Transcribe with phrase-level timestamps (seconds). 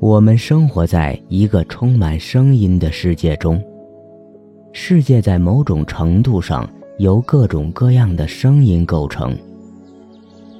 [0.00, 3.62] 我们生活在一个充满声音的世界中。
[4.72, 9.36] 世界在某种程度上由各种各样的声音构成。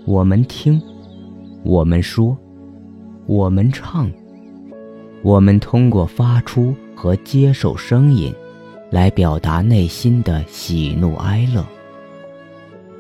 [0.04, 0.80] 我们听，
[1.64, 2.36] 我们说，
[3.26, 4.10] 我们唱，
[5.22, 8.32] 我们通过发出和接受声音，
[8.90, 11.64] 来表达内心的喜怒哀乐。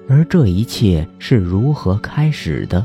[0.08, 2.84] 而这一切是如何开始的？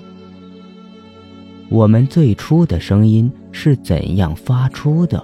[1.69, 5.21] 我们最初的声音是怎样发出的？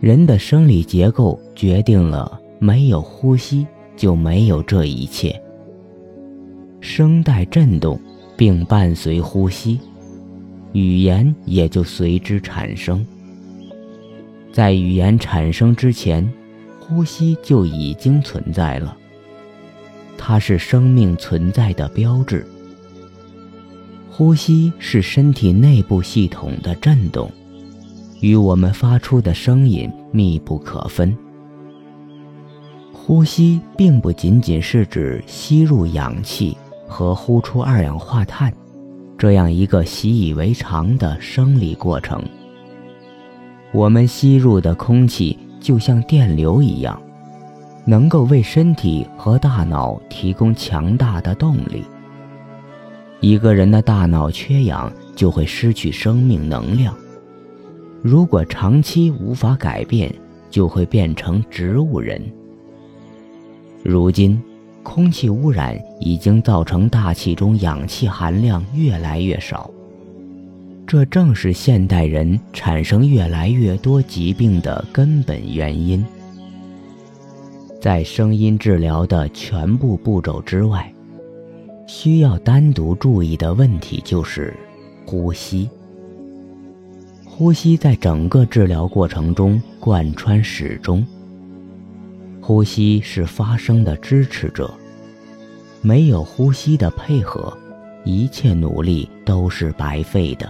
[0.00, 3.64] 人的生理结构决定了，没有呼吸
[3.96, 5.40] 就没有这一切。
[6.80, 8.00] 声带振动
[8.36, 9.78] 并伴随呼吸，
[10.72, 13.06] 语言也就随之产生。
[14.52, 16.28] 在语言产生之前，
[16.80, 18.96] 呼吸就已经存在了。
[20.18, 22.44] 它是生命存在的标志。
[24.20, 27.32] 呼吸是身体内部系统的振动。
[28.20, 31.16] 与我们发出的声音密不可分。
[32.92, 36.54] 呼吸并不仅仅是指吸入氧气
[36.86, 38.52] 和呼出二氧化碳，
[39.16, 42.22] 这样一个习以为常的生理过程。
[43.72, 47.00] 我们吸入的空气就像电流一样，
[47.86, 51.82] 能够为身体和大脑提供强大的动力。
[53.20, 56.94] 一个人的大脑缺氧，就会失去生命能量。
[58.02, 60.10] 如果长期无法改变，
[60.50, 62.20] 就会变成植物人。
[63.82, 64.40] 如今，
[64.82, 69.70] 空气污染已经造成大气中氧气含量越来越少，
[70.86, 76.02] 这正是现代人产生越来越多疾病的根本原因。
[77.80, 80.90] 在声音治疗的全部步骤之外，
[81.92, 84.56] 需要单独注意的问题就是
[85.04, 85.68] 呼吸。
[87.26, 91.04] 呼吸在整个治疗过程中贯穿始终。
[92.40, 94.72] 呼吸是发声的支持者，
[95.82, 97.52] 没有呼吸的配合，
[98.04, 100.48] 一切努力都是白费的。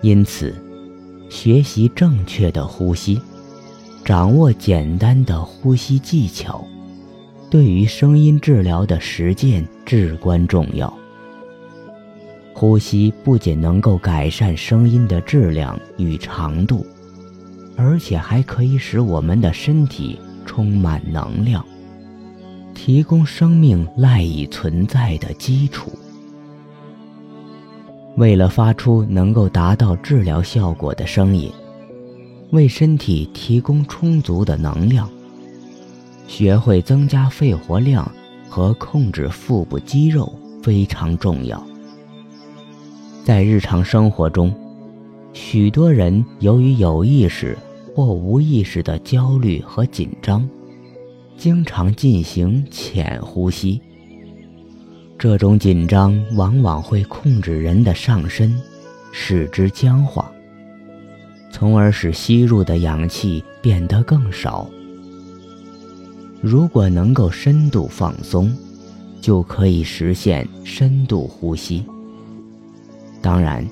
[0.00, 0.54] 因此，
[1.28, 3.20] 学习正确的呼吸，
[4.06, 6.66] 掌握简单的呼吸技巧，
[7.50, 10.92] 对于声音治疗的实践至关重要。
[12.54, 16.84] 呼吸不仅能够改善声音的质量与长度，
[17.76, 21.64] 而且还可以使我们的身体充满能量，
[22.74, 25.92] 提供生命赖以存在的基础。
[28.16, 31.48] 为了发出能够达到治疗效果的声音，
[32.50, 35.08] 为身体提供充足的能量，
[36.28, 38.08] 学会增加肺活量
[38.48, 41.60] 和控制腹部肌肉非常重要。
[43.24, 44.54] 在日常生活中，
[45.32, 47.58] 许多人由于有意识
[47.94, 50.48] 或无意识的焦虑和紧张，
[51.36, 53.80] 经常进行浅呼吸。
[55.18, 58.54] 这种紧张往往会控制人的上身，
[59.12, 60.30] 使之僵化，
[61.50, 64.68] 从而使吸入的氧气变得更少。
[66.40, 68.54] 如果能够深度放松，
[69.20, 71.84] 就可以实现深度呼吸。
[73.20, 73.66] 当然，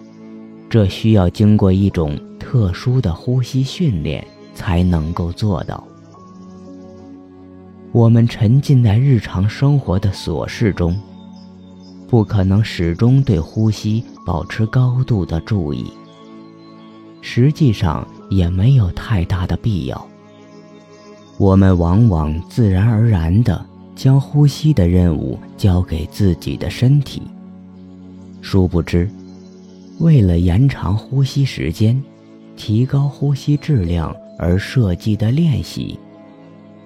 [0.69, 5.83] 这需要经过一种特殊的呼吸训练才能够做到。
[7.93, 11.01] 我们沉浸在日常生活的琐事中，
[12.09, 15.91] 不可能始终对呼吸保持高度的注意。
[17.23, 20.07] 实际上也没有太大的必要。
[21.39, 23.65] 我们往往自然而然地
[23.95, 27.23] 将呼吸的任务交给自己的身体，
[28.41, 29.09] 殊不知。
[29.99, 32.03] 为了延长呼吸时间、
[32.57, 35.99] 提高呼吸质量而设计的练习，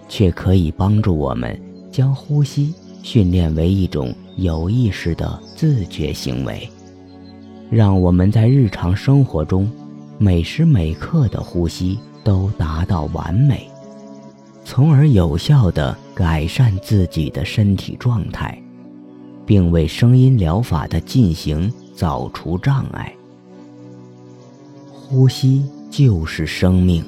[0.09, 1.57] 却可以帮助我们
[1.93, 2.75] 将呼吸
[3.05, 6.69] 训练为一种有意识的自觉行为，
[7.71, 9.71] 让我们在日常生活中
[10.19, 13.70] 每时每刻的呼吸都达到完美，
[14.65, 18.61] 从而有效地改善自己的身体状态，
[19.45, 21.73] 并为声音疗法的进行。
[22.01, 23.15] 扫除障碍，
[24.91, 27.05] 呼吸就是生命。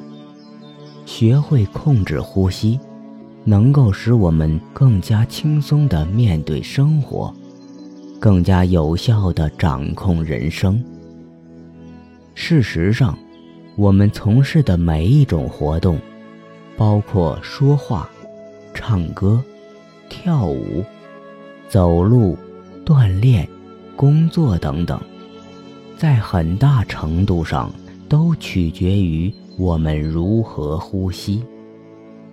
[1.06, 2.78] 学会控制呼吸，
[3.42, 7.34] 能够使我们更加轻松地面对生活，
[8.20, 10.84] 更加有效地掌控人生。
[12.34, 13.18] 事实上，
[13.76, 15.98] 我们从事的每一种活动，
[16.82, 18.10] 包括说话、
[18.74, 19.40] 唱歌、
[20.08, 20.84] 跳舞、
[21.68, 22.36] 走路、
[22.84, 23.48] 锻炼。
[23.94, 25.00] 工作等等，
[25.96, 27.72] 在很大程度上
[28.08, 31.40] 都取决于我们如何呼吸，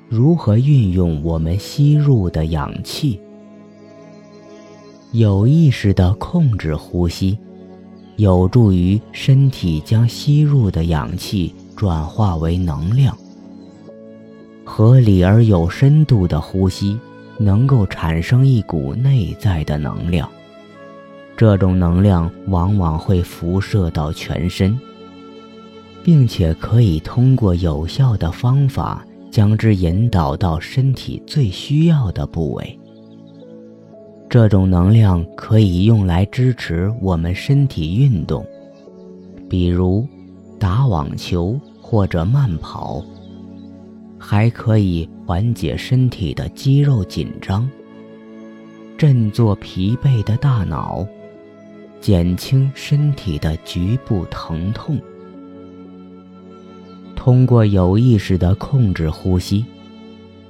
[0.08, 3.20] 如何运用我们吸入的氧气。
[5.12, 7.38] 有意识地控制呼吸，
[8.16, 13.16] 有助于身体将吸入的氧气转化为能量。
[14.72, 16.98] 合理而有深度的呼吸，
[17.40, 20.30] 能够产生一股内在的能量。
[21.36, 24.80] 这种能量往往会辐射到全身，
[26.04, 32.80] 并且可以通过有效的方法将之引导到身体最需要的部位。
[34.30, 38.46] 这种能量可以用来支持我们身体运动，
[39.50, 40.08] 比如
[40.60, 43.04] 打网球或者慢跑。
[44.20, 47.68] 还可以缓解身体的肌肉紧张，
[48.98, 51.08] 振作疲惫的大脑，
[52.02, 55.00] 减轻身体的局部疼痛。
[57.16, 59.66] 通过有意识的控制呼吸，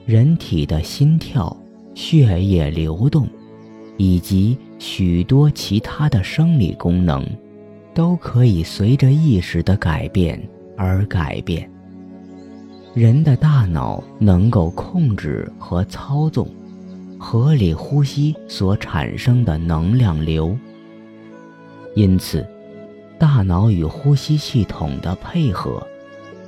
[0.06, 1.56] 人体的心跳、
[1.94, 3.28] 血液流动，
[3.98, 7.26] 以及许多其他的生理功能，
[7.94, 10.42] 都可以随着意识的改变
[10.76, 11.70] 而改变。
[12.96, 16.48] 人的大脑能够控制和操纵
[17.20, 20.58] 合理呼吸所产生的能量流，
[21.96, 22.46] 因此，
[23.20, 25.86] 大脑与呼吸系统的配合，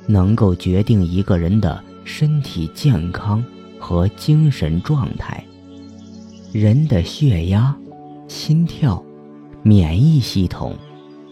[0.06, 3.44] 能够决定一个人的身体健康
[3.78, 5.42] 和精神状态。
[6.52, 7.74] 人的血压、
[8.26, 9.02] 心跳、
[9.62, 10.76] 免疫系统、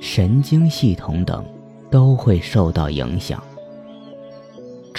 [0.00, 1.44] 神经系统等
[1.90, 3.42] 都会受到影响。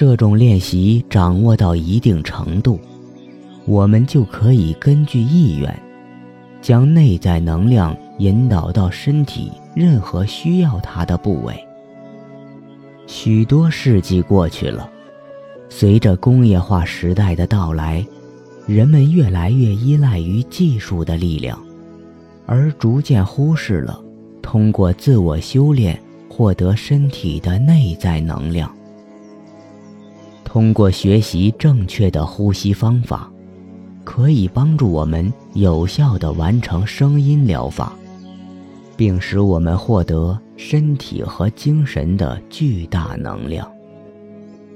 [0.01, 2.79] 这种练习掌握到一定程度，
[3.67, 5.79] 我们就可以根据意愿，
[6.59, 11.53] 将内在能量引导到身体任何需要它的部位。
[13.05, 14.89] 许多世纪过去了，
[15.69, 18.03] 随着工业化时代的到来，
[18.65, 21.63] 人们越来越依赖于技术的力量，
[22.47, 24.03] 而逐渐忽视了
[24.41, 25.95] 通过自我修炼
[26.27, 28.75] 获得身体的内在能量。
[30.51, 33.31] 通过学习正确的呼吸方法，
[34.03, 37.93] 可以帮助我们有效地完成声音疗法，
[38.97, 43.65] 并使我们获得身体和精神的巨大能量，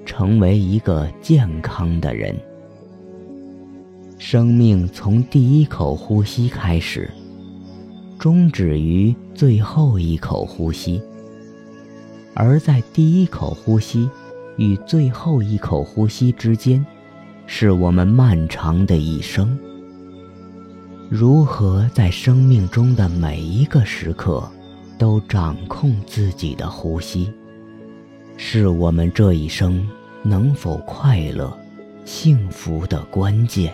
[0.06, 2.34] 成为一个健康的人。
[4.18, 7.12] 生命从第一口呼吸开始，
[8.18, 11.02] 终止于最后一口呼吸，
[12.34, 14.10] 而在第一口呼吸。
[14.58, 16.86] 与最后一口呼吸之间，
[17.46, 19.58] 是我们漫长的一生。
[21.10, 24.50] 如何在生命中的每一个时刻，
[24.98, 27.32] 都掌控自己的呼吸，
[28.38, 29.88] 是我们这一生
[30.24, 31.56] 能否快乐、
[32.06, 33.72] 幸福的关键。